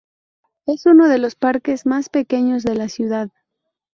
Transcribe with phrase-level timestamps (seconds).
[0.65, 3.29] Es uno de los parques más pequeños de la ciudad.